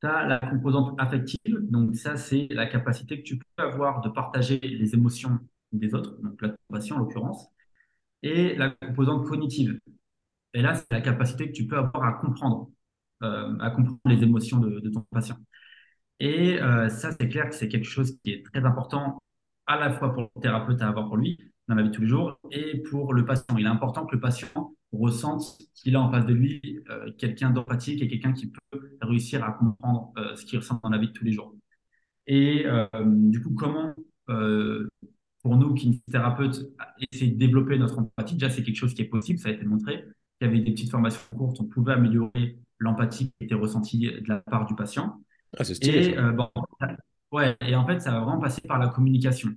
[0.00, 4.10] Tu as la composante affective, donc ça, c'est la capacité que tu peux avoir de
[4.10, 5.38] partager les émotions
[5.72, 7.48] des autres, donc la compassion en l'occurrence,
[8.22, 9.78] et la composante cognitive.
[10.54, 12.70] Et là, c'est la capacité que tu peux avoir à comprendre,
[13.22, 15.36] euh, à comprendre les émotions de ton patient.
[16.20, 19.18] Et euh, ça, c'est clair que c'est quelque chose qui est très important
[19.66, 22.02] à la fois pour le thérapeute à avoir pour lui dans la vie de tous
[22.02, 23.56] les jours et pour le patient.
[23.58, 27.50] Il est important que le patient ressente qu'il a en face de lui euh, quelqu'un
[27.50, 31.12] d'empathique et quelqu'un qui peut réussir à comprendre ce qu'il ressent dans la vie de
[31.12, 31.54] tous les jours.
[32.26, 32.66] Et
[33.04, 33.94] du coup, comment,
[35.48, 36.68] pour nous, kinésithérapeutes,
[37.10, 39.64] essayer de développer notre empathie Déjà, c'est quelque chose qui est possible, ça a été
[39.64, 40.04] montré.
[40.38, 44.66] Qu'avec des petites formations courtes, on pouvait améliorer l'empathie qui était ressentie de la part
[44.66, 45.22] du patient.
[45.56, 46.10] Ah, c'est stylé.
[46.10, 46.50] Et, euh, bon,
[47.32, 49.48] ouais, et en fait, ça va vraiment passer par la communication.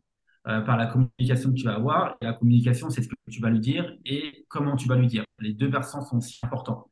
[0.48, 2.16] Euh, par la communication que tu vas avoir.
[2.22, 5.08] Et la communication, c'est ce que tu vas lui dire et comment tu vas lui
[5.08, 5.26] dire.
[5.40, 6.90] Les deux versants sont aussi importants.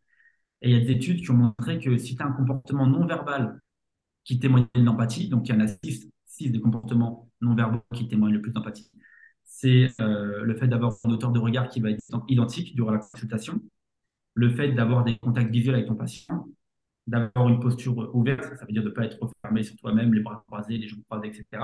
[0.61, 2.85] Et il y a des études qui ont montré que si tu as un comportement
[2.85, 3.61] non verbal
[4.25, 6.09] qui témoigne de l'empathie, donc il y en a six,
[6.47, 8.91] des comportements non verbaux qui témoignent le plus d'empathie,
[9.43, 12.99] c'est euh, le fait d'avoir un auteur de regard qui va être identique durant la
[12.99, 13.61] consultation,
[14.35, 16.47] le fait d'avoir des contacts visuels avec ton patient,
[17.07, 20.21] d'avoir une posture ouverte, ça veut dire de ne pas être fermé sur toi-même, les
[20.21, 21.63] bras croisés, les jambes croisées, etc.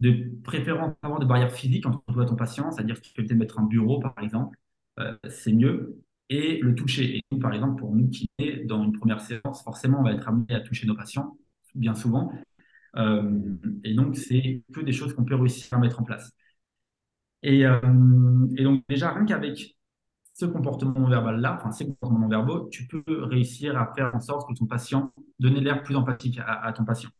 [0.00, 3.12] De préférence avoir de barrières physiques entre toi et ton patient, c'est-à dire que tu
[3.12, 4.58] peux peut-être mettre un bureau, par exemple,
[4.98, 6.02] euh, c'est mieux.
[6.28, 7.16] Et le toucher.
[7.16, 10.12] Et nous, par exemple, pour nous qui est dans une première séance, forcément, on va
[10.12, 11.36] être amené à toucher nos patients,
[11.74, 12.32] bien souvent.
[12.96, 16.32] Euh, et donc, c'est que des choses qu'on peut réussir à mettre en place.
[17.42, 19.76] Et, euh, donc, déjà, rien qu'avec
[20.34, 24.48] ce comportement verbal-là, enfin ces comportements non verbaux, tu peux réussir à faire en sorte
[24.48, 27.10] que ton patient, donner l'air plus empathique à, ton patient.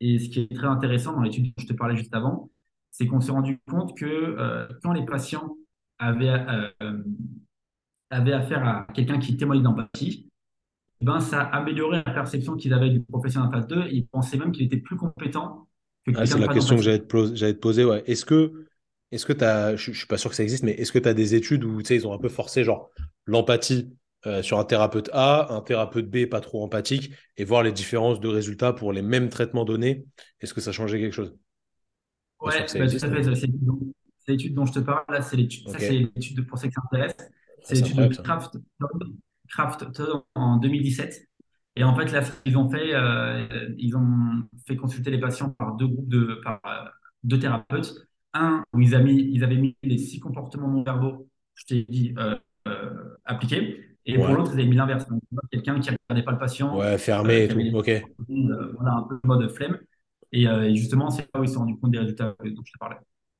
[0.00, 2.50] Et ce qui est très intéressant dans l'étude dont je te parlais juste avant,
[2.90, 5.56] c'est qu'on s'est rendu compte que euh, quand les patients
[5.98, 6.34] avaient,
[8.10, 10.29] avaient affaire à quelqu'un qui témoignait d'empathie,
[11.00, 13.86] ben, ça améliorait la perception qu'ils avaient du professionnel en phase 2.
[13.90, 15.66] Ils pensaient même qu'il était plus compétent
[16.06, 17.84] que ah, C'est la question que j'allais te, poser.
[17.84, 18.02] Ouais.
[18.06, 18.66] Est-ce que
[19.10, 20.98] est-ce que tu as, je, ne suis pas sûr que ça existe, mais est-ce que
[20.98, 22.90] tu as des études où ils ont un peu forcé genre
[23.26, 23.92] l'empathie
[24.26, 28.20] euh, sur un thérapeute A, un thérapeute B pas trop empathique, et voir les différences
[28.20, 30.04] de résultats pour les mêmes traitements donnés?
[30.40, 31.34] Est-ce que ça changeait quelque chose?
[32.40, 33.34] Oui, bah, tout à fait.
[34.22, 35.68] C'est l'étude dont je te parle, là, c'est l'étude.
[35.68, 37.30] Ça, c'est l'étude pour ceux qui s'intéressent.
[37.62, 38.56] C'est l'étude de Kraft,
[39.50, 39.84] Kraft
[40.34, 41.30] en 2017.
[41.76, 43.46] Et en fait, là, qu'ils ont fait, euh,
[43.78, 46.88] ils ont fait consulter les patients par deux groupes de, par euh,
[47.22, 47.94] deux thérapeutes
[48.32, 51.86] un où ils, avaient mis, ils avaient mis les six comportements non verbaux, je t'ai
[51.88, 52.36] dit, euh,
[53.24, 53.80] appliqués.
[54.06, 55.06] Et pour l'autre, ils avaient mis l'inverse.
[55.08, 56.76] Donc, quelqu'un qui ne regardait pas le patient.
[56.78, 57.60] Ouais, fermé et tout.
[57.76, 57.90] OK.
[58.28, 59.78] voilà, un peu de mode flemme.
[60.32, 62.78] Et, justement, c'est là où ils se sont rendus compte des résultats dont je te
[62.78, 62.96] parlais.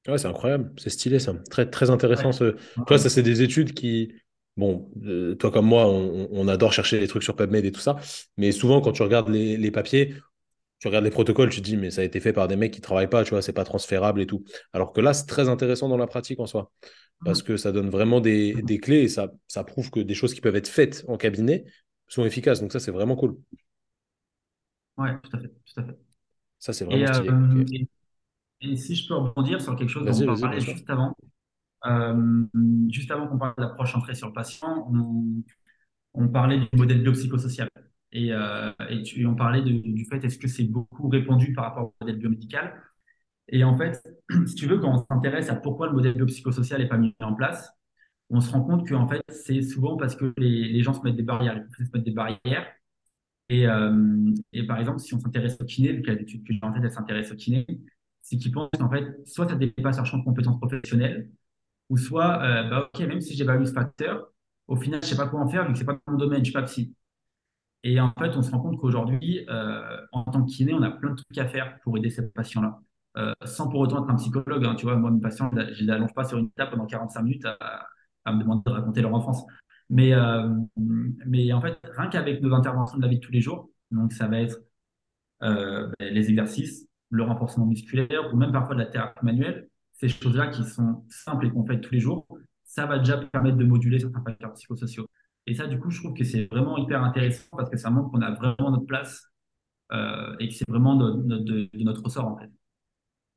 [0.08, 0.72] Ouais, c'est incroyable.
[0.76, 1.34] C'est stylé, ça.
[1.50, 2.32] Très, très intéressant.
[2.32, 2.56] Ce...
[2.86, 4.12] Toi, ça, c'est des études qui.
[4.56, 4.90] Bon,
[5.38, 7.96] toi comme moi, on, adore chercher les trucs sur PubMed et tout ça.
[8.36, 10.14] Mais souvent, quand tu regardes les, les papiers,
[10.80, 12.72] tu regardes les protocoles, tu te dis, mais ça a été fait par des mecs
[12.72, 14.44] qui ne travaillent pas, tu vois, c'est pas transférable et tout.
[14.72, 16.72] Alors que là, c'est très intéressant dans la pratique en soi,
[17.22, 20.40] parce que ça donne vraiment des, clés et ça, ça prouve que des choses qui
[20.40, 21.66] peuvent être faites en cabinet
[22.08, 22.60] sont efficaces.
[22.60, 23.36] Donc ça, c'est vraiment cool.
[24.96, 25.48] Ouais, tout à fait.
[25.48, 25.98] Tout à fait.
[26.58, 27.86] Ça, c'est vraiment et, euh,
[28.62, 31.14] et, si je peux rebondir sur quelque chose dont on parlait juste avant,
[32.88, 34.90] juste avant qu'on parle de l'approche entrée sur le patient,
[36.14, 37.68] on, parlait du modèle biopsychosocial.
[38.12, 38.72] Et, euh,
[39.24, 42.74] on parlait du fait est-ce que c'est beaucoup répandu par rapport au modèle biomédical?
[43.48, 44.02] Et en fait,
[44.46, 47.34] si tu veux, quand on s'intéresse à pourquoi le modèle biopsychosocial n'est pas mis en
[47.34, 47.70] place,
[48.30, 51.22] on se rend compte que fait, c'est souvent parce que les, gens se mettent des
[51.22, 52.66] barrières, les se mettent des barrières.
[53.48, 56.60] Et, euh, et par exemple, si on s'intéresse au kiné, vu que l'étude que j'ai
[56.62, 57.66] en tête, elle s'intéresse au kiné,
[58.22, 61.28] c'est qu'ils pensent qu'en fait, soit ça dépasse leur champ de compétences professionnelles,
[61.90, 64.32] ou soit, euh, bah, ok, même si j'ai ce facteur,
[64.68, 66.44] au final, je sais pas quoi en faire vu que c'est pas mon domaine, je
[66.44, 66.94] suis pas psy.
[67.82, 70.90] Et en fait, on se rend compte qu'aujourd'hui, euh, en tant que kiné, on a
[70.90, 72.80] plein de trucs à faire pour aider ces patients-là.
[73.16, 74.64] Euh, sans pour autant être un psychologue.
[74.64, 77.22] Hein, tu vois, moi, mes patients, je les allonge pas sur une table pendant 45
[77.22, 77.86] minutes à,
[78.24, 79.44] à, me demander de raconter leur enfance.
[79.88, 80.12] Mais,
[80.76, 84.12] mais en fait, rien qu'avec nos interventions de la vie de tous les jours, donc
[84.12, 84.58] ça va être
[85.40, 89.69] ben, les exercices, le renforcement musculaire ou même parfois de la thérapie manuelle,
[90.00, 92.26] ces choses-là qui sont simples et qu'on fait tous les jours,
[92.64, 95.06] ça va déjà permettre de moduler certains facteurs psychosociaux.
[95.46, 98.10] Et ça, du coup, je trouve que c'est vraiment hyper intéressant parce que ça montre
[98.10, 99.26] qu'on a vraiment notre place
[99.92, 102.50] euh, et que c'est vraiment de, notre ressort, en fait.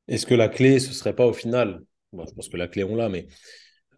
[0.07, 1.81] Est-ce que la clé, ce serait pas au final,
[2.13, 3.27] je pense que la clé, on l'a, mais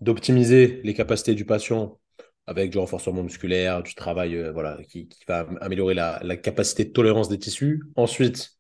[0.02, 2.00] d'optimiser les capacités du patient
[2.48, 7.30] avec du renforcement musculaire, du travail euh, voilà, qui, va améliorer la, capacité de tolérance
[7.30, 7.84] des tissus.
[7.96, 8.58] Ensuite,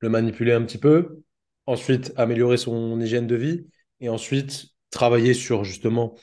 [0.00, 1.22] le manipuler un petit peu.
[1.66, 3.66] Ensuite, améliorer son hygiène de vie.
[4.00, 6.16] Et ensuite, travailler sur justement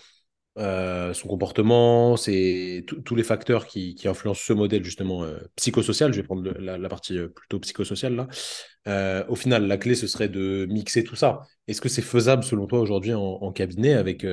[0.60, 6.13] euh, son comportement, c'est tous les facteurs qui, influencent ce modèle justement euh, psychosocial.
[6.13, 9.25] Je vais prendre la, partie euh, plutôt psychosociale là.
[9.29, 11.41] Au final, la clé, ce serait de mixer tout ça.
[11.67, 14.25] Est-ce que c'est faisable selon toi aujourd'hui en, cabinet avec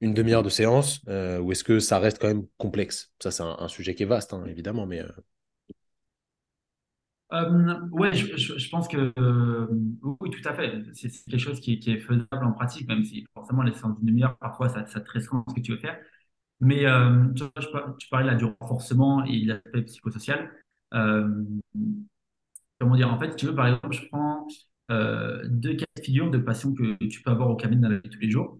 [0.00, 3.12] une demi-heure de séance ou est-ce que ça reste quand même complexe?
[3.22, 5.02] Ça, c'est un, un, sujet qui est vaste, hein, évidemment, mais
[7.32, 9.66] euh, ouais, je, pense que euh,
[10.20, 10.82] oui, tout à fait.
[10.94, 14.36] C'est quelque chose qui, est faisable en pratique, même si forcément les séances d'une demi-heure,
[14.38, 15.98] parfois, ça, ça te restreint ce que tu veux faire.
[16.60, 20.52] Mais euh, tu, parlais là du renforcement et de l'aspect psychosocial.
[20.94, 21.44] Euh,
[22.78, 23.12] comment dire?
[23.12, 24.46] En fait, si tu veux, par exemple, je prends
[25.48, 28.08] deux cas de figure de patients que tu peux avoir au cabinet dans la vie
[28.08, 28.58] tous les jours.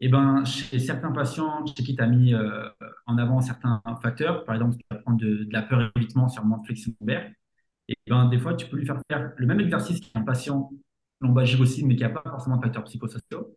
[0.00, 2.34] Et eh ben, chez certains patients, chez qui tu as mis
[3.06, 6.64] en avant certains facteurs, par exemple, tu vas prendre de, la peur évitement sur de
[6.64, 7.30] flexion lombaire,
[7.88, 10.70] et ben, des fois, tu peux lui faire faire le même exercice qu'un patient
[11.20, 13.56] lombalgique aussi, mais qui n'a pas forcément de facteurs psychosociaux,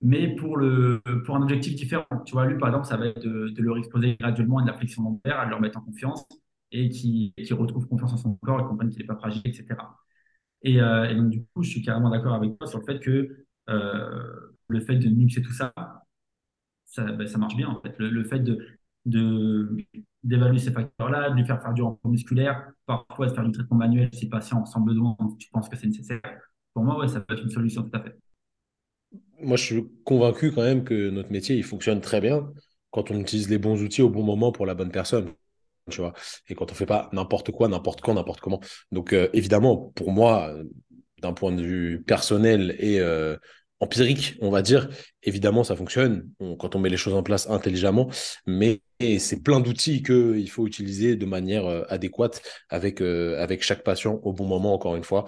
[0.00, 2.06] mais pour, le, pour un objectif différent.
[2.26, 4.68] Tu vois, lui, par exemple, ça va être de, de leur exposer graduellement à de
[4.68, 6.26] la flexion lombaire, à leur mettre en confiance
[6.72, 9.66] et qui, qui retrouve confiance en son corps et comprenne qu'il n'est pas fragile, etc.
[10.62, 13.00] Et, euh, et, donc, du coup, je suis carrément d'accord avec toi sur le fait
[13.00, 15.72] que euh, le fait de mixer tout ça,
[16.86, 17.94] ça, ben, marche bien, en fait.
[17.98, 19.76] Le, fait de
[20.22, 23.76] d'évaluer ces facteurs-là, de lui faire faire du renfort musculaire, parfois de faire du traitement
[23.76, 26.20] manuel si le patient sans besoin, tu penses que c'est nécessaire.
[26.74, 28.16] Pour moi, ouais, ça peut être une solution tout à fait.
[29.40, 32.50] Moi, je suis convaincu quand même que notre métier, il fonctionne très bien
[32.90, 35.32] quand on utilise les bons outils au bon moment pour la bonne personne.
[35.90, 36.12] Tu vois,
[36.48, 38.60] et quand on fait pas n'importe quoi, n'importe quand, n'importe comment.
[38.92, 40.54] Donc, euh, évidemment, pour moi,
[41.22, 43.36] d'un point de vue personnel et euh,
[43.80, 44.88] empirique, on va dire.
[45.22, 48.10] Évidemment, ça fonctionne on, quand on met les choses en place intelligemment,
[48.46, 48.80] mais
[49.18, 54.20] c'est plein d'outils qu'il faut utiliser de manière euh, adéquate avec, euh, avec chaque patient
[54.22, 55.26] au bon moment, encore une fois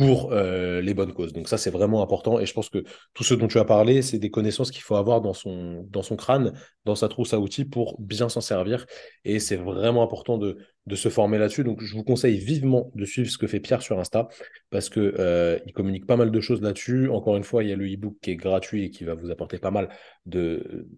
[0.00, 1.34] pour euh, les bonnes causes.
[1.34, 2.40] Donc ça, c'est vraiment important.
[2.40, 4.96] Et je pense que tout ce dont tu as parlé, c'est des connaissances qu'il faut
[4.96, 5.84] avoir dans son,
[6.16, 6.54] crâne,
[6.86, 8.86] dans sa trousse à outils pour bien s'en servir.
[9.26, 10.56] Et c'est vraiment important de,
[10.94, 11.64] se former là-dessus.
[11.64, 14.26] Donc je vous conseille vivement de suivre ce que fait Pierre sur Insta
[14.70, 17.10] parce que euh, communique pas mal de choses là-dessus.
[17.10, 19.30] Encore une fois, il y a le e-book qui est gratuit et qui va vous
[19.30, 19.90] apporter pas mal
[20.24, 20.88] de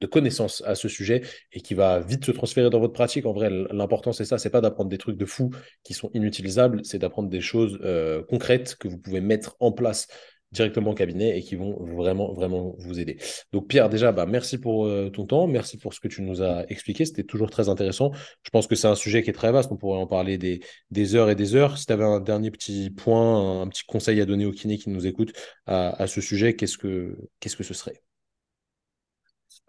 [0.00, 3.26] de connaissances à ce sujet et qui va vite se transférer dans votre pratique.
[3.26, 5.50] En vrai, l'important, c'est ça, c'est pas d'apprendre des trucs de fou
[5.82, 10.08] qui sont inutilisables, c'est d'apprendre des choses euh, concrètes que vous pouvez mettre en place
[10.52, 13.18] directement au cabinet et qui vont vraiment, vraiment vous aider.
[13.52, 16.42] Donc Pierre, déjà, bah, merci pour euh, ton temps, merci pour ce que tu nous
[16.42, 18.10] as expliqué, c'était toujours très intéressant.
[18.42, 21.14] Je pense que c'est un sujet qui est très vaste, on pourrait en parler des,
[21.14, 21.78] heures et des heures.
[21.78, 24.90] Si tu avais un dernier petit point, un petit conseil à donner aux kinés qui
[24.90, 25.32] nous écoutent
[25.66, 28.02] à, ce sujet, qu'est-ce que, ce serait?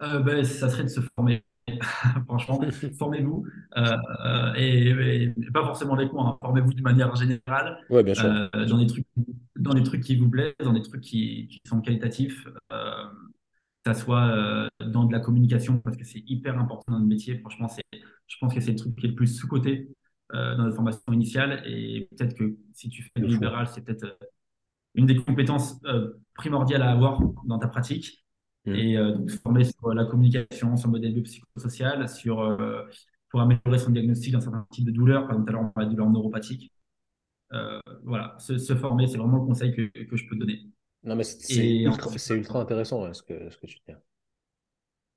[0.02, 1.44] Ben, Ça serait de se former.
[2.26, 2.60] Franchement,
[2.98, 3.46] formez-vous.
[3.76, 4.88] Euh, euh, et,
[5.24, 6.38] et, pas forcément les cours, hein.
[6.40, 7.78] formez-vous de manière générale.
[7.90, 8.26] Ouais, bien sûr.
[8.26, 9.06] Euh, dans, des trucs,
[9.56, 12.46] dans des trucs qui vous plaisent, dans des trucs qui, qui sont qualitatifs.
[12.72, 13.04] Euh,
[13.84, 17.06] que ça soit euh, dans de la communication, parce que c'est hyper important dans le
[17.06, 17.38] métier.
[17.38, 17.68] Franchement,
[18.26, 19.88] je pense que c'est le truc qui est le plus sous-côté
[20.32, 21.62] dans notre formation initiale.
[21.66, 24.18] Et peut-être que si tu fais du libéral, c'est peut-être
[24.94, 25.78] une des compétences
[26.34, 28.21] primordiales à avoir dans ta pratique.
[28.64, 28.74] Mmh.
[28.74, 32.82] Et euh, donc, former sur la communication, sur le modèle biopsychosocial, sur, euh,
[33.28, 36.72] pour améliorer son diagnostic dans certains types de douleurs, par exemple, l'heure, on douleurs neuropathiques.
[37.52, 40.60] Euh, voilà, se, se, former, c'est vraiment le conseil que, que je peux donner.
[41.04, 43.94] Non, mais c'est ultra, ultra intéressant hein, ce que, ce que tu dis.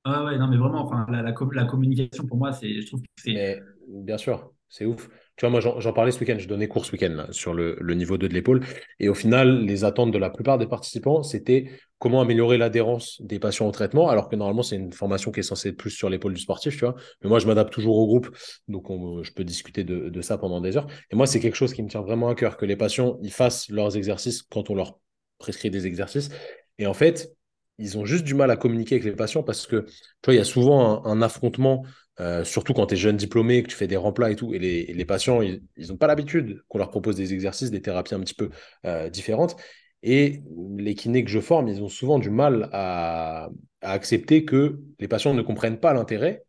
[0.04, 3.02] ah ouais, non, mais vraiment, enfin, la, la, la communication, pour moi, c'est, je trouve
[3.02, 3.62] que c'est.
[3.88, 5.08] Bien sûr, c'est ouf.
[5.38, 8.17] Tu vois, moi, j'en parlais ce week-end, je donnais cours ce week-end sur le, niveau
[8.17, 8.62] 2 de l'épaule.
[9.02, 11.69] Et au final, les attentes de la plupart des participants, c'était
[12.00, 15.43] comment améliorer l'adhérence des patients au traitement, alors que normalement, c'est une formation qui est
[15.43, 16.95] censée être plus sur l'épaule du sportif, tu vois.
[17.21, 18.30] Mais moi, je m'adapte toujours au groupe,
[18.69, 20.88] donc on- je peux discuter de, ça pendant des heures.
[21.12, 23.32] Et moi, c'est quelque chose qui me tient vraiment à cœur, que les patients, ils
[23.32, 24.98] fassent leurs exercices quand on leur
[25.38, 26.30] prescrit des exercices.
[26.78, 27.32] Et en fait,
[27.78, 29.91] ils ont juste du mal à communiquer avec les patients parce que, tu
[30.26, 31.84] vois, il y a souvent un affrontement
[32.19, 34.60] euh, surtout quand tu es jeune diplômé, que tu fais des remplats et tout, et
[34.60, 38.36] les, patients, ils n'ont pas l'habitude qu'on leur propose des exercices, des thérapies un petit
[38.36, 38.49] peu
[38.86, 39.56] euh, différentes.
[40.04, 40.43] Et
[40.78, 43.49] les kinés que je forme, ils ont souvent du mal à,
[43.82, 46.45] à accepter que les patients ne comprennent pas l'intérêt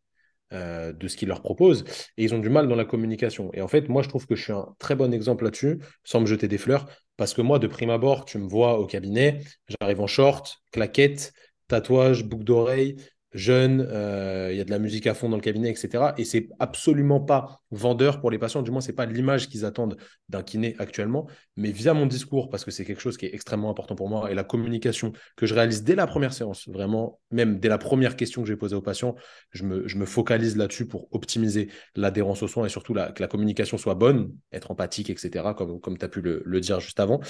[0.52, 1.82] euh, de ce qu'ils leur proposent
[2.16, 3.50] et ils ont du mal dans la communication.
[3.52, 6.20] Et en fait, moi, je trouve que je suis un très bon exemple là-dessus, sans
[6.20, 9.40] me jeter des fleurs, parce que moi, de prime abord, tu me vois au cabinet,
[9.68, 11.32] j'arrive en short, claquette,
[11.66, 12.94] tatouage, boucle d'oreille,
[13.32, 16.14] jeune, euh, il y a de la musique à fond dans le cabinet, etc.
[16.16, 19.96] Et c'est absolument pas vendeur pour les patients, du moins, c'est pas l'image qu'ils attendent
[20.28, 23.70] d'un kiné actuellement, mais via mon discours, parce que c'est quelque chose qui est extrêmement
[23.70, 27.58] important pour moi, et la communication que je réalise dès la première séance, vraiment, même
[27.58, 29.14] dès la première question que j'ai posée aux patients,
[29.50, 33.28] je me, je me focalise là-dessus pour optimiser l'adhérence aux soins et surtout que la
[33.28, 37.00] communication soit bonne, être empathique, etc., comme, comme tu as pu le, le, dire juste
[37.00, 37.20] avant.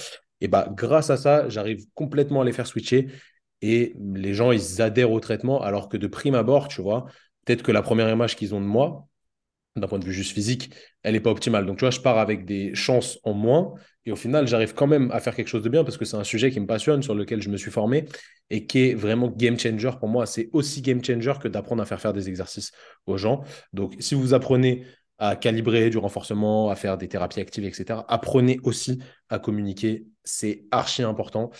[0.40, 3.08] Et bah, grâce à ça, j'arrive complètement à les faire switcher
[3.62, 7.06] et les gens, ils adhèrent au traitement alors que de prime abord, tu vois,
[7.44, 9.06] peut-être que la première image qu'ils ont de moi,
[9.76, 10.70] d'un point de vue juste physique,
[11.02, 11.66] elle n'est pas optimale.
[11.66, 13.74] Donc, tu vois, je pars avec des chances en moins.
[14.06, 16.16] Et au final, j'arrive quand même à faire quelque chose de bien parce que c'est
[16.16, 18.06] un sujet qui me passionne, sur lequel je me suis formé
[18.48, 20.26] et qui est vraiment game changer pour moi.
[20.26, 22.72] C'est aussi game changer que d'apprendre à faire faire des exercices
[23.06, 23.42] aux gens.
[23.72, 24.86] Donc, si vous apprenez
[25.18, 30.06] à calibrer du renforcement, à faire des thérapies actives, etc., apprenez aussi à communiquer.
[30.26, 31.50] C'est archi important.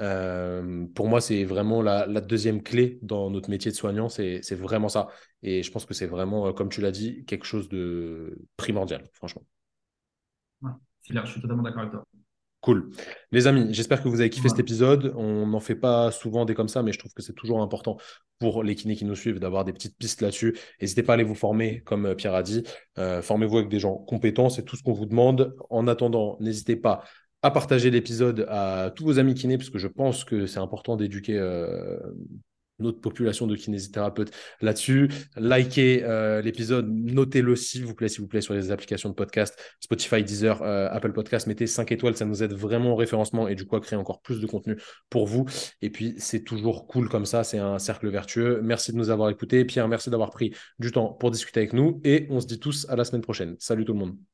[0.00, 4.08] Euh, pour moi, c'est vraiment la, la, deuxième clé dans notre métier de soignant.
[4.08, 5.08] C'est vraiment ça.
[5.42, 9.42] Et je pense que c'est vraiment, comme tu l'as dit, quelque chose de primordial, franchement.
[10.62, 10.70] Ouais,
[11.10, 12.04] là, je suis totalement d'accord avec toi.
[12.64, 12.92] Cool.
[13.30, 14.48] Les amis, j'espère que vous avez kiffé ouais.
[14.48, 15.12] cet épisode.
[15.18, 17.98] On n'en fait pas souvent des comme ça, mais je trouve que c'est toujours important
[18.38, 20.56] pour les kinés qui nous suivent d'avoir des petites pistes là-dessus.
[20.80, 22.64] N'hésitez pas à aller vous former, comme Pierre a dit.
[22.96, 25.54] Euh, Formez-vous avec des gens compétents, c'est tout ce qu'on vous demande.
[25.68, 27.04] En attendant, n'hésitez pas
[27.44, 30.96] à partager l'épisode à tous vos amis kinés, parce que je pense que c'est important
[30.96, 31.98] d'éduquer euh,
[32.78, 35.10] notre population de kinésithérapeutes là-dessus.
[35.36, 39.60] Likez euh, l'épisode, notez-le s'il vous plaît, s'il vous plaît, sur les applications de podcast,
[39.78, 41.46] Spotify, Deezer, euh, Apple Podcast.
[41.46, 44.22] Mettez 5 étoiles, ça nous aide vraiment au référencement et du coup à créer encore
[44.22, 44.78] plus de contenu
[45.10, 45.44] pour vous.
[45.82, 48.62] Et puis, c'est toujours cool comme ça, c'est un cercle vertueux.
[48.62, 49.66] Merci de nous avoir écoutés.
[49.66, 52.86] Pierre, merci d'avoir pris du temps pour discuter avec nous et on se dit tous
[52.88, 53.54] à la semaine prochaine.
[53.58, 54.24] Salut tout le monde.